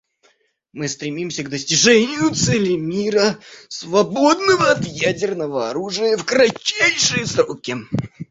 [0.73, 3.37] Мы стремимся к достижению цели мира,
[3.69, 7.77] свободного от ядерного оружия, в кратчайшие сроки.